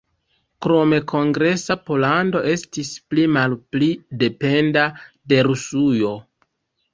[0.65, 3.91] Krome Kongresa Pollando estis pli-malpli
[4.25, 4.87] dependa
[5.35, 6.17] de Rusujo.